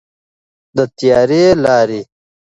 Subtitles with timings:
[0.75, 2.01] د تیارې لارې.